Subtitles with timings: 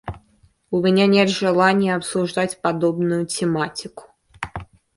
[0.71, 4.05] У меня нет желания обсуждать подобную тематику.